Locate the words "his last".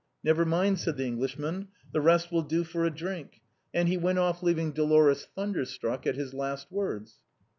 6.15-6.71